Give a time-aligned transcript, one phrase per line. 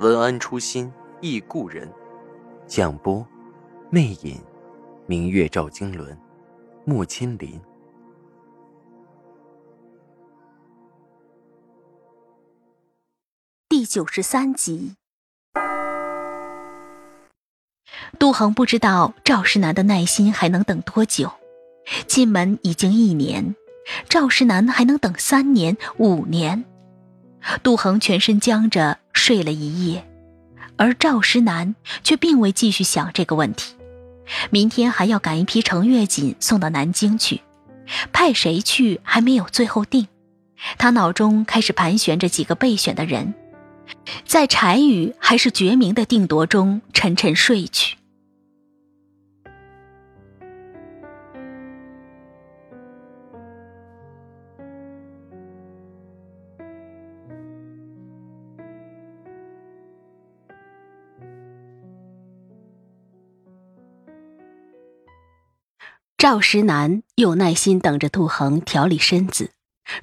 [0.00, 1.88] 文安初心忆故人，
[2.66, 3.24] 蒋波，
[3.90, 4.42] 魅影，
[5.06, 6.18] 明月照经纶，
[6.84, 7.60] 木千林。
[13.68, 14.96] 第九十三集，
[18.18, 21.30] 杜恒不知道赵世南的耐心还能等多久。
[22.08, 23.54] 进门已经一年，
[24.08, 26.64] 赵世南还能等三年、五年。
[27.62, 28.98] 杜恒全身僵着。
[29.14, 30.06] 睡了一夜，
[30.76, 33.74] 而赵石南却并未继续想这个问题。
[34.50, 37.40] 明天还要赶一批程月锦送到南京去，
[38.12, 40.08] 派谁去还没有最后定。
[40.78, 43.34] 他脑中开始盘旋着几个备选的人，
[44.26, 47.96] 在柴宇还是觉明的定夺中沉沉睡去。
[66.24, 69.52] 赵石南有耐心等着杜恒调理身子，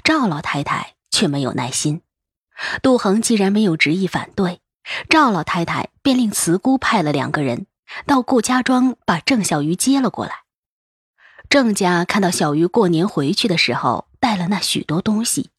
[0.03, 2.03] 赵老太太却没有耐心。
[2.83, 4.61] 杜恒既然没有执意反对，
[5.09, 7.65] 赵老太太便令慈姑派了两个人
[8.05, 10.43] 到顾家庄把郑小鱼接了过来。
[11.49, 15.49] 郑家看到小鱼过年回去的时候带了那许多东西，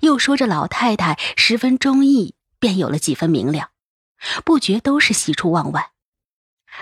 [0.00, 3.68] 又说这老太太十分中意，便有了几分明了，
[4.44, 5.92] 不觉都是喜出望外。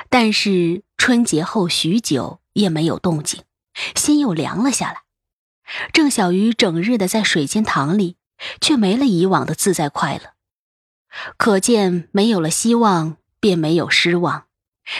[0.08, 2.40] 但是春节后许久。
[2.58, 3.44] 也没有动静，
[3.94, 5.02] 心又凉了下来。
[5.92, 8.16] 郑小鱼整日的在水间塘里，
[8.60, 10.32] 却没了以往的自在快乐。
[11.36, 14.46] 可见没有了希望，便没有失望。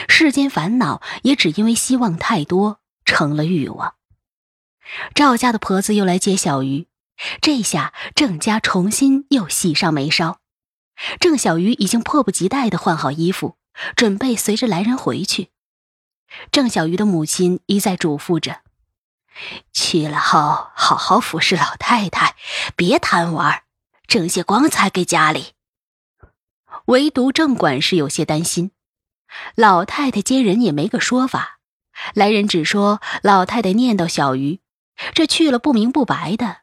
[0.09, 3.95] 世间烦恼也只因为希望太多，成了欲望。
[5.17, 6.87] 赵家的婆子又来接小鱼，
[7.41, 10.39] 这下郑家重新又喜上眉梢。
[11.19, 13.57] 郑小鱼已经迫不及待的换好衣服，
[13.97, 15.49] 准备随着来人回去。
[16.51, 18.61] 郑小鱼的母亲一再嘱咐着
[19.73, 22.37] ：“去了后，好好服侍老太太，
[22.77, 23.63] 别贪玩，
[24.07, 25.55] 挣些光彩给家里。”
[26.87, 28.73] 唯独郑管事有些担心。
[29.55, 31.59] 老太太接人也没个说法，
[32.15, 34.61] 来人只说老太太念叨小鱼，
[35.15, 36.59] 这去了不明不白的，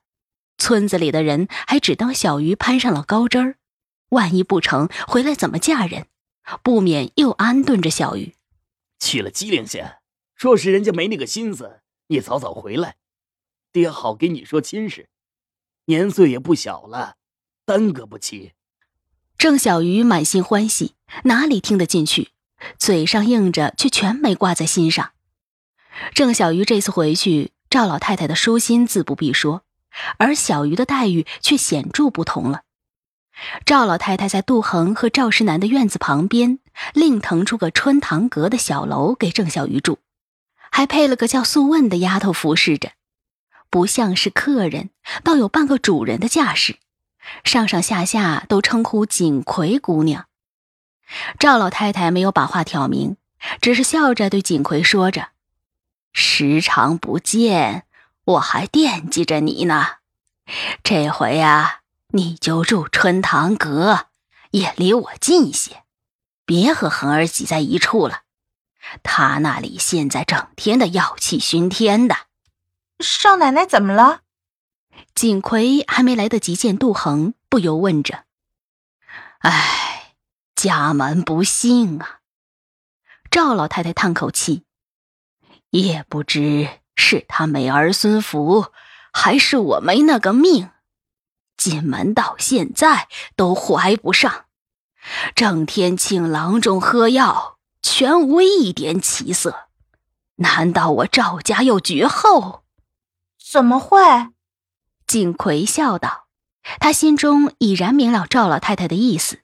[0.57, 3.55] 村子里的人还只当小鱼攀上了高枝儿，
[4.09, 6.07] 万一不成，回来怎么嫁人？
[6.63, 8.34] 不免又安顿着小鱼。
[9.05, 9.99] 去了机灵些，
[10.35, 12.95] 若是人家没那个心思，你早早回来，
[13.71, 15.09] 爹好给你说亲事。
[15.85, 17.17] 年岁也不小了，
[17.65, 18.53] 耽搁不起。
[19.37, 20.95] 郑小鱼满心欢喜，
[21.25, 22.31] 哪里听得进去？
[22.79, 25.11] 嘴上应着，却全没挂在心上。
[26.15, 29.61] 郑小鱼这次回去，赵老太太的舒心自不必说，
[30.17, 32.63] 而小鱼的待遇却显著不同了。
[33.65, 36.57] 赵老太太在杜恒和赵世南的院子旁边，
[36.93, 39.99] 另腾出个春堂阁的小楼给郑小鱼住，
[40.71, 42.91] 还配了个叫素问的丫头服侍着，
[43.69, 44.89] 不像是客人，
[45.23, 46.77] 倒有半个主人的架势，
[47.43, 50.25] 上上下下都称呼锦葵姑娘。
[51.39, 53.17] 赵老太太没有把话挑明，
[53.61, 55.29] 只是笑着对锦葵说着
[56.13, 57.85] ：“时常不见，
[58.25, 59.87] 我还惦记着你呢，
[60.83, 64.05] 这回呀。”你就住春堂阁，
[64.51, 65.83] 也离我近些，
[66.45, 68.21] 别和恒儿挤在一处了。
[69.03, 72.15] 他那里现在整天的药气熏天的。
[72.99, 74.21] 少奶奶怎么了？
[75.13, 78.25] 锦葵还没来得及见杜恒，不由问着
[79.39, 80.13] ：“唉，
[80.55, 82.19] 家门不幸啊。”
[83.29, 84.63] 赵老太太叹口气，
[85.71, 88.71] 也不知是他没儿孙福，
[89.11, 90.69] 还是我没那个命。
[91.57, 94.44] 进门到现在都怀不上，
[95.35, 99.67] 整天请郎中喝药，全无一点起色。
[100.37, 102.63] 难道我赵家要绝后？
[103.51, 103.99] 怎么会？
[105.07, 106.25] 锦葵笑道，
[106.79, 109.41] 他心中已然明了赵老太太的意思，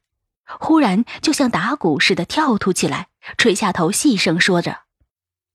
[0.60, 4.80] 忽然就像打鼓似的跳突起来，垂下头细声说着：“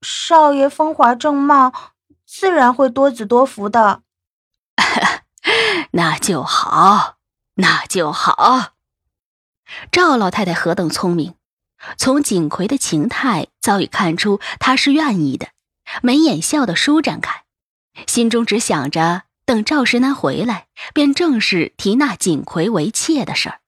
[0.00, 1.73] 少爷风华正茂，
[2.25, 4.02] 自然会多子多福的。
[5.93, 7.17] ”那就好，
[7.55, 8.75] 那就好。
[9.91, 11.35] 赵老太太何等聪明，
[11.97, 15.49] 从锦葵的情态早已看出她是愿意的，
[16.03, 17.45] 眉眼笑得舒展开，
[18.07, 23.61] 心中只想着等赵石南回来，便正式提纳锦葵为妾的事儿。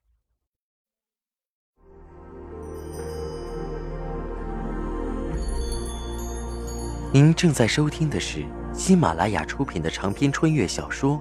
[7.10, 8.44] 您正在收听的是
[8.74, 11.20] 喜马拉雅出品的长篇穿越小说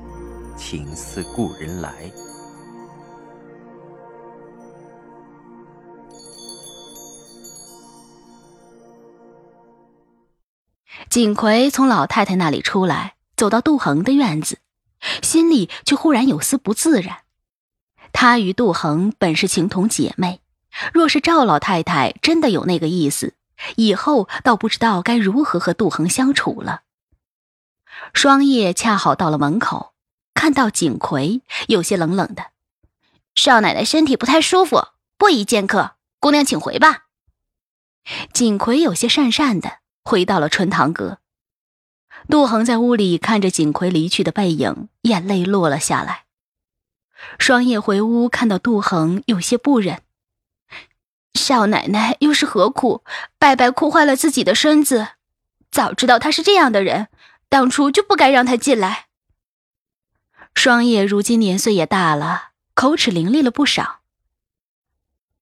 [0.58, 1.90] 《情似故人来》。
[11.18, 14.60] 景葵从老太太那里出来，走到杜恒的院子，
[15.24, 17.22] 心里却忽然有丝不自然。
[18.14, 20.42] 她与杜恒本是情同姐妹，
[20.94, 23.34] 若是赵老太太真的有那个意思，
[23.78, 26.84] 以后倒不知道该如何和杜恒相处了。
[28.14, 29.94] 双叶恰好到了门口，
[30.36, 32.52] 看到景葵，有些冷冷的
[33.34, 37.06] ：“少奶奶身体不太舒服，不宜见客，姑娘请回吧。”
[38.32, 39.80] 景葵有些讪讪的。
[40.08, 41.20] 回到了春堂阁，
[42.30, 46.24] 杜恒在屋里看着景葵离去的背影，眼泪落了下来。
[47.38, 50.02] 双叶回屋看到杜恒，有些不忍。
[51.34, 53.04] 少奶奶又是何苦，
[53.38, 55.10] 白白哭坏了自己的身子？
[55.70, 57.10] 早知道他是这样的人，
[57.50, 59.08] 当初就不该让他进来。
[60.56, 64.00] 双叶如今年岁也大了，口齿伶俐了不少。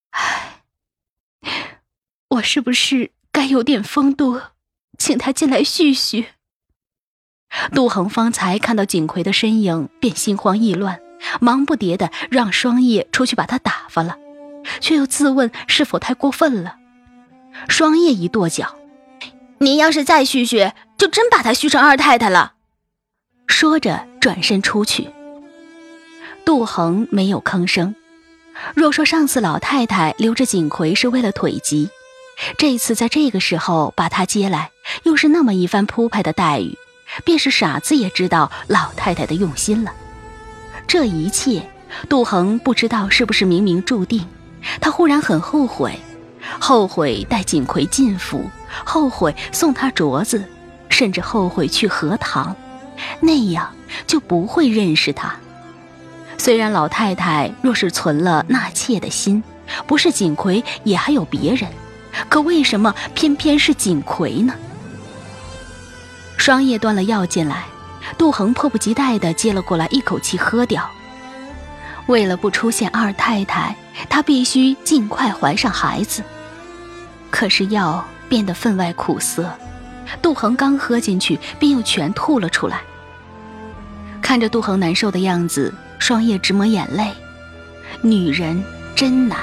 [0.10, 0.64] 唉，
[2.30, 4.42] 我是不是该有点风度？
[4.98, 6.28] 请他进来叙叙。
[7.74, 11.00] 杜恒方才看到景葵的身影，便心慌意乱，
[11.40, 14.18] 忙不迭的让双叶出去把他打发了，
[14.82, 16.78] 却又自问是否太过分了。
[17.70, 18.76] 双叶一跺脚
[19.60, 22.56] ：“您要是再叙叙，就真把他叙成二太太了。”
[23.48, 25.10] 说着转身出去。
[26.44, 27.96] 杜恒没有吭声。
[28.74, 31.90] 若说上次老太太留着景葵是为了腿疾，
[32.58, 34.72] 这次在这个时候把他接来。
[35.04, 36.78] 又是那么一番铺排的待遇，
[37.24, 39.92] 便是傻子也知道老太太的用心了。
[40.88, 41.68] 这一切，
[42.10, 44.26] 杜恒不知道是不是冥冥注定。
[44.82, 46.00] 他忽然很后悔，
[46.60, 48.50] 后悔带锦葵进府，
[48.84, 50.44] 后悔送他镯子，
[50.90, 52.56] 甚至后悔去荷塘，
[53.20, 53.72] 那样
[54.08, 55.36] 就不会认识他。
[56.38, 59.44] 虽然老太太若是存了纳妾的心，
[59.88, 61.70] 不是锦葵也还有别人，
[62.28, 64.54] 可为什么偏偏是锦葵呢？
[66.46, 67.66] 双叶端了药进来，
[68.20, 70.88] 杜恒迫不及待地接了过来，一口气喝掉。
[72.06, 73.76] 为了不出现二太太，
[74.08, 76.22] 他必须尽快怀上孩子。
[77.32, 79.52] 可是药变得分外苦涩，
[80.22, 82.82] 杜恒刚喝进去，便又全吐了出来。
[84.22, 87.12] 看着杜恒难受的样子，双叶直抹眼泪。
[88.04, 88.64] 女人
[88.96, 89.40] 真难。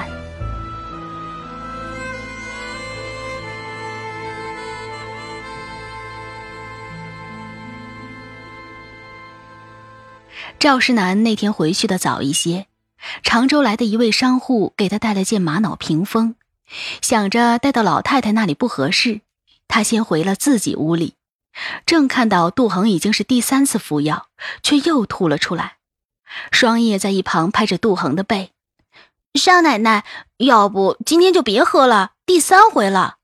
[10.63, 12.67] 赵世南那天回去的早一些，
[13.21, 16.35] 常州来的一位商户给他带了件玛瑙屏风，
[17.01, 19.19] 想着带到老太太那里不合适，
[19.67, 21.15] 他先回了自己屋里。
[21.85, 24.27] 正看到杜恒已经是第三次服药，
[24.61, 25.79] 却又吐了出来。
[26.49, 28.53] 双叶在一旁拍着杜恒的背
[29.35, 30.05] ：“少奶奶，
[30.37, 33.17] 要不今天就别喝了，第三回了。”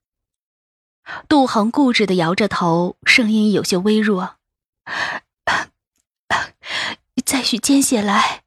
[1.29, 4.35] 杜恒固执的摇着头，声音有些微弱。
[7.29, 8.41] 再续间血来。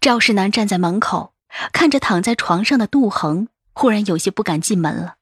[0.00, 1.34] 赵世南站在门口，
[1.74, 5.16] 看着躺在床上的杜恒，忽然有些不敢进门了。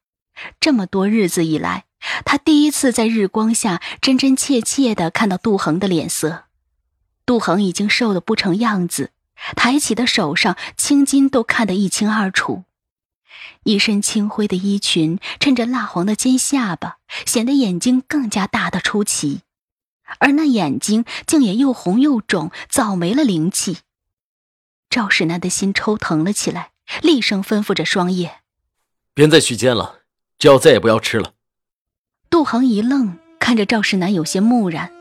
[0.60, 1.86] 这么多日子以来，
[2.25, 6.44] 他第一次在日光下真真切切的看到杜恒的脸色。
[7.25, 9.10] 杜恒已经瘦得不成样子，
[9.56, 12.62] 抬起的手上青筋都看得一清二楚，
[13.64, 19.40] 一身青灰的衣裙衬着蜡黄的尖下巴，显得眼睛更加大得出奇。
[20.18, 23.78] 而那眼睛竟也又红又肿，早没了灵气。
[24.88, 26.70] 赵世南的心抽疼了起来，
[27.02, 28.40] 厉声吩咐着双叶
[29.14, 30.00] ：“别再续煎了，
[30.38, 31.32] 这药再也不要吃了。”
[32.30, 34.92] 杜恒一愣，看着赵世南，有些木然：“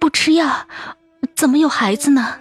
[0.00, 0.66] 不吃药，
[1.34, 2.40] 怎么有孩子呢？”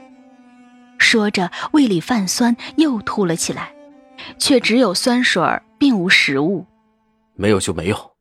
[0.98, 3.76] 说着，胃里泛酸，又吐了起来，
[4.40, 5.44] 却只有酸水
[5.78, 6.66] 并无食物。
[7.36, 8.16] 没有就没有，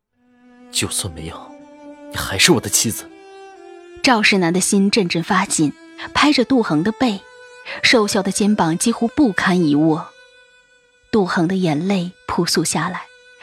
[0.70, 1.50] 就算没有，
[2.10, 3.08] 你还是我的妻子。
[4.02, 5.72] 赵世南的心阵阵发紧，
[6.12, 7.20] 拍着杜恒的背，
[7.84, 10.08] 瘦小的肩膀几乎不堪一握。
[11.12, 13.02] 杜恒的眼泪扑簌下来，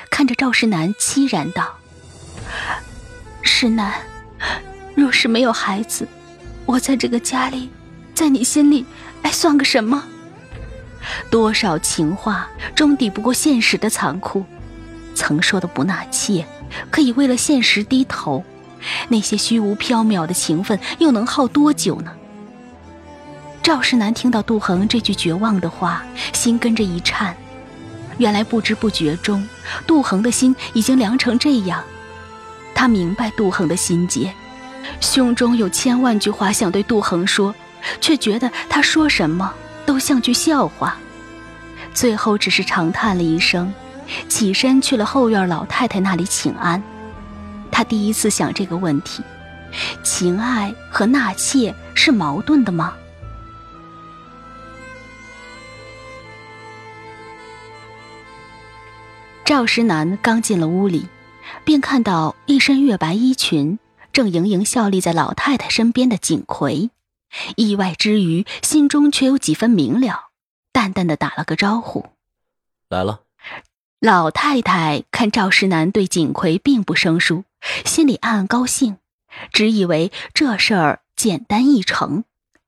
[0.10, 1.78] 看着赵世南凄然道
[3.42, 3.94] ：“世南，
[4.96, 6.06] 若是没有孩子，
[6.66, 7.70] 我在这个家里，
[8.14, 8.86] 在你心里，
[9.24, 10.10] 还算个什么？”
[11.32, 14.44] 多少情话终抵不过现实的残酷。
[15.16, 16.46] 曾说的不纳妾，
[16.92, 18.44] 可以为了现实低头，
[19.08, 22.12] 那些虚无缥缈的情分又能耗多久呢？
[23.62, 27.36] 赵世南听到杜恒这句绝望的话，心跟着一颤。
[28.18, 29.48] 原来不知不觉中，
[29.86, 31.84] 杜恒的心已经凉成这样。
[32.74, 34.34] 他明白杜恒的心结，
[35.00, 37.54] 胸中有千万句话想对杜恒说，
[38.02, 39.54] 却觉得他说什么
[39.86, 40.98] 都像句笑话。
[41.94, 43.74] 最后只是长叹了一声，
[44.28, 46.82] 起身去了后院老太太那里请安。
[47.80, 49.24] 他第一次想这个问题：
[50.04, 52.94] 情爱和纳妾是矛盾的吗？
[59.46, 61.08] 赵石南刚进了屋里，
[61.64, 63.80] 便看到一身月白衣裙，
[64.12, 66.90] 正盈盈笑立在老太太身边的景葵。
[67.56, 70.32] 意外之余，心中却有几分明了，
[70.74, 72.08] 淡淡的打了个招呼
[72.90, 73.22] ：“来了。”
[74.00, 77.44] 老太太看赵石南对锦葵并不生疏，
[77.86, 78.98] 心里暗暗高兴，
[79.52, 82.24] 只以为这事儿简单易成，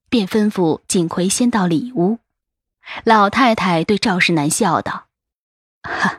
[0.10, 2.20] 便吩咐锦葵先到里屋。
[3.06, 5.06] 老太太对赵石南笑道
[5.84, 6.18] ：“哈。”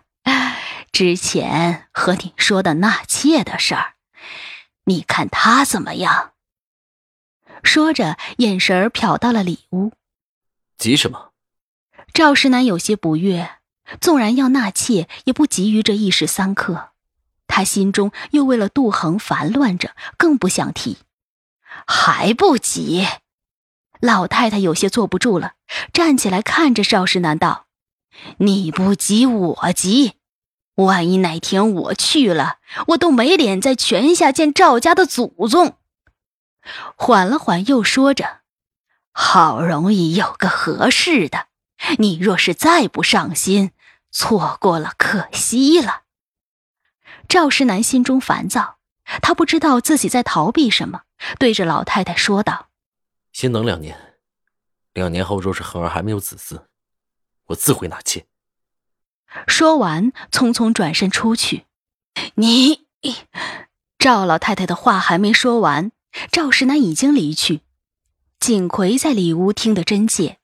[0.92, 3.95] 之前和你说的纳妾的事儿，
[4.85, 6.33] 你看他怎么样？
[7.62, 9.92] 说着，眼神瞟到了里屋。
[10.76, 11.33] 急什么？
[12.12, 13.50] 赵石南有些不悦。
[14.00, 16.90] 纵然要纳妾，也不急于这一时三刻。
[17.46, 20.99] 他心中又为了杜恒烦乱着，更不想提。
[21.87, 23.06] 还不急？
[24.00, 25.52] 老太太有些坐不住了，
[25.92, 27.66] 站起来看着赵世南道
[28.38, 30.14] ：“你不急，我急。”
[30.76, 32.56] 万一哪天我去了，
[32.88, 35.76] 我都没脸在泉下见赵家的祖宗。
[36.96, 38.40] 缓了缓，又说着
[39.12, 41.49] ：“好容易有个合适的，
[41.99, 43.72] 你若是再不上心，
[44.12, 46.02] 错过了可惜了。”
[47.28, 48.78] 赵石南心中烦躁，
[49.21, 51.02] 他不知道自己在逃避什么，
[51.38, 52.69] 对着老太太说道
[53.33, 54.19] ：“先等两年，
[54.92, 56.66] 两年后若是恒儿还没有子嗣，
[57.47, 58.26] 我自会纳妾。”
[59.49, 61.64] 说完，匆匆转身出去。
[62.35, 62.87] 你，
[63.99, 65.90] 赵老太太的话还没说完，
[66.31, 67.62] 赵石南已经离去。
[68.38, 70.38] 锦葵在里屋听得真切，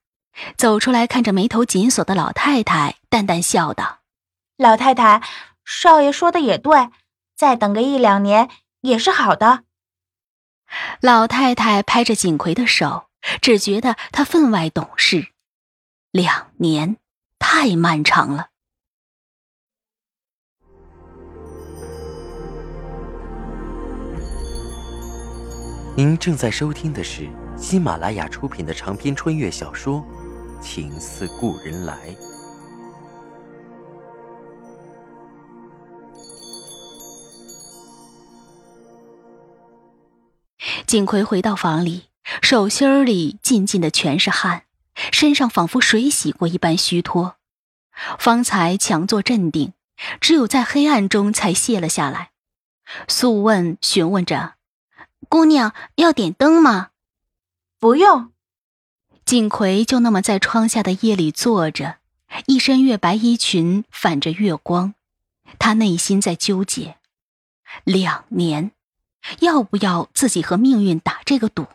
[0.56, 4.00] 走出来看着眉头紧锁的老太太，淡淡笑道
[4.56, 5.22] ：“老太太，
[5.64, 6.90] 少爷说的也对，
[7.36, 8.48] 再等个一两年
[8.80, 9.64] 也是好的。”
[11.00, 13.08] 老太太拍着锦葵的手，
[13.40, 15.28] 只觉得她分外懂事。
[16.10, 16.96] 两年，
[17.38, 18.48] 太漫长了。
[25.96, 29.96] 您正在收听的是喜马拉雅出品的长篇穿越小说
[30.60, 31.96] 《情似故人来》。
[40.86, 42.04] 景葵回到房里，
[42.40, 44.64] 手心儿里浸浸的全是汗，
[45.12, 47.36] 身上仿佛水洗过一般虚脱。
[48.18, 49.74] 方才强作镇定，
[50.20, 52.30] 只有在黑暗中才卸了下来。
[53.06, 54.54] 素问询问着。
[55.28, 56.88] 姑娘要点灯吗？
[57.78, 58.32] 不用。
[59.28, 61.96] 锦葵就那么在窗下的夜里坐着，
[62.46, 64.94] 一身月白衣裙反着月光，
[65.58, 66.96] 她内心在纠结：
[67.84, 68.70] 两年，
[69.40, 71.66] 要不要自己和命运打这个赌？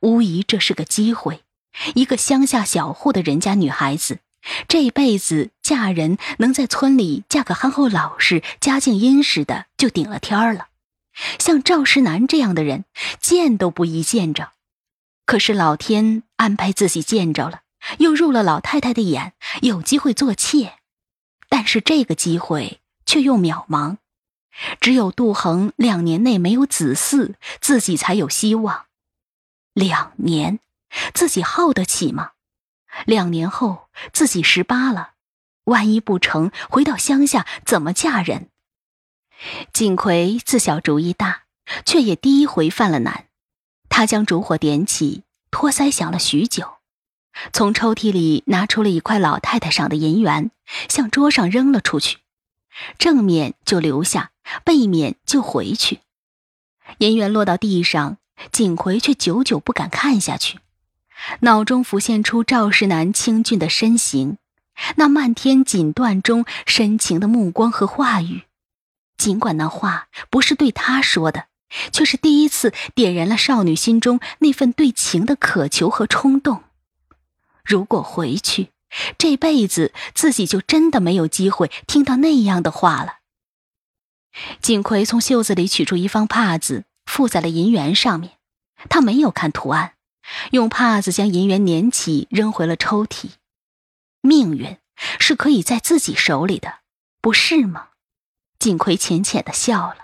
[0.00, 1.44] 无疑这是个机会。
[1.94, 4.18] 一个乡下小户的人家女孩子，
[4.66, 10.66] 这辈子嫁人能在村里嫁个憨厚老实、家境殷实的，就顶了天儿了。
[11.38, 12.84] 像赵世南这样的人，
[13.20, 14.50] 见都不宜见着。
[15.26, 17.62] 可是老天安排自己见着了，
[17.98, 20.78] 又入了老太太的眼，有机会做妾。
[21.48, 23.98] 但是这个机会却又渺茫，
[24.80, 28.86] 只有杜恒两年内没有子嗣，自己才有希望。
[29.72, 30.60] 两年，
[31.14, 32.32] 自己耗得起吗？
[33.06, 35.12] 两年后自己十八了，
[35.64, 38.50] 万一不成，回到乡下怎么嫁人？
[39.72, 41.44] 景葵自小主意大，
[41.84, 43.26] 却也第一回犯了难。
[43.96, 45.22] 他将烛火点起，
[45.52, 46.78] 托腮想了许久，
[47.52, 50.50] 从抽屉里拿出了一块老太太赏的银元，
[50.88, 52.18] 向桌上扔了出去。
[52.98, 54.32] 正面就留下，
[54.64, 56.00] 背面就回去。
[56.98, 58.18] 银元落到地上，
[58.50, 60.58] 锦葵却久久不敢看下去，
[61.42, 64.38] 脑中浮现出赵世南清俊的身形，
[64.96, 68.42] 那漫天锦缎中深情的目光和话语。
[69.16, 71.46] 尽管那话不是对他说的，
[71.92, 76.64] 却是第一次点燃了少女心中那份对情的渴求和冲动。
[77.64, 78.70] 如果回去，
[79.18, 83.18] 这辈子自己就真的没有机会听到那样的话了。
[84.60, 88.32] 锦葵从袖子里取出一方帕子，附在了银元上面。
[88.90, 89.94] 他没有看图案，
[90.50, 93.30] 用帕子将银元粘起，扔回了抽屉。
[94.20, 94.76] 命运
[95.18, 96.80] 是可以在自己手里的，
[97.20, 97.88] 不是吗？
[98.58, 100.03] 锦葵浅浅的笑了。